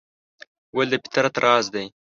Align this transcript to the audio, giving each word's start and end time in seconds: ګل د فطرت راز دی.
ګل 0.75 0.87
د 0.91 0.93
فطرت 1.03 1.35
راز 1.43 1.65
دی. 1.73 1.85